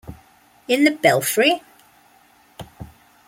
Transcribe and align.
In 0.67 0.83
the 0.83 0.89
belfry?! 0.89 1.61